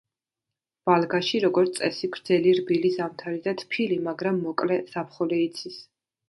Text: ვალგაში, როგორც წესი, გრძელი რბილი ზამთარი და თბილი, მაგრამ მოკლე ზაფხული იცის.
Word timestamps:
ვალგაში, 0.89 1.41
როგორც 1.43 1.75
წესი, 1.79 2.09
გრძელი 2.15 2.53
რბილი 2.61 2.91
ზამთარი 2.95 3.43
და 3.45 3.53
თბილი, 3.61 4.01
მაგრამ 4.09 4.41
მოკლე 4.47 4.81
ზაფხული 4.95 5.41
იცის. 5.45 5.79